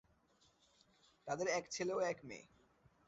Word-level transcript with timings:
তাঁদের 1.27 1.47
এক 1.47 1.65
ছেলে 1.71 1.93
ও 1.93 1.99
এক 2.01 2.17
মেয়ে। 2.23 2.45